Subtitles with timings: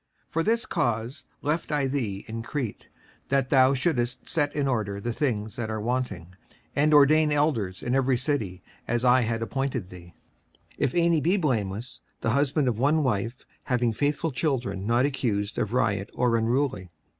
[0.29, 2.87] 56:001:005 For this cause left I thee in Crete,
[3.27, 6.33] that thou shouldest set in order the things that are wanting,
[6.75, 10.15] and ordain elders in every city, as I had appointed thee:
[10.71, 15.59] 56:001:006 If any be blameless, the husband of one wife, having faithful children not accused
[15.59, 16.89] of riot or unruly.